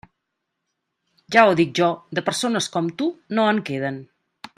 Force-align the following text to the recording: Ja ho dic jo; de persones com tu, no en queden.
Ja 1.35 1.43
ho 1.45 1.51
dic 1.59 1.75
jo; 1.81 1.89
de 2.19 2.23
persones 2.31 2.71
com 2.77 2.89
tu, 3.03 3.11
no 3.39 3.47
en 3.51 3.61
queden. 3.69 4.01